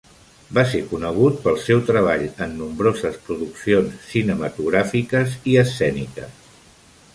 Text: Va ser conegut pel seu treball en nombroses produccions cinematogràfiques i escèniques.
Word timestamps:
Va 0.57 0.61
ser 0.69 0.79
conegut 0.93 1.35
pel 1.43 1.59
seu 1.65 1.83
treball 1.89 2.23
en 2.47 2.57
nombroses 2.63 3.21
produccions 3.29 4.09
cinematogràfiques 4.15 5.39
i 5.55 5.57
escèniques. 5.67 6.45